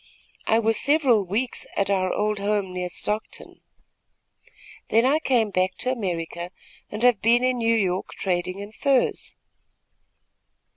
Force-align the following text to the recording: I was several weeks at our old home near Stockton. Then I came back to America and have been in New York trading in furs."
I 0.47 0.57
was 0.57 0.79
several 0.79 1.27
weeks 1.27 1.67
at 1.77 1.91
our 1.91 2.11
old 2.11 2.39
home 2.39 2.73
near 2.73 2.89
Stockton. 2.89 3.61
Then 4.89 5.05
I 5.05 5.19
came 5.19 5.51
back 5.51 5.75
to 5.77 5.91
America 5.91 6.49
and 6.89 7.03
have 7.03 7.21
been 7.21 7.43
in 7.43 7.59
New 7.59 7.75
York 7.75 8.09
trading 8.17 8.57
in 8.57 8.71
furs." 8.71 9.35